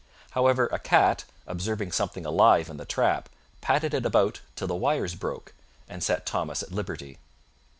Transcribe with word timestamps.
However, 0.31 0.65
a 0.71 0.79
cat, 0.79 1.25
observing 1.45 1.91
something 1.91 2.25
alive 2.25 2.71
in 2.71 2.77
the 2.77 2.85
trap, 2.85 3.29
patted 3.61 3.93
it 3.93 4.03
about 4.03 4.41
till 4.55 4.65
the 4.67 4.73
wires 4.73 5.13
broke, 5.13 5.53
and 5.87 6.03
set 6.03 6.25
Thomas 6.25 6.63
at 6.63 6.71
liberty. 6.71 7.19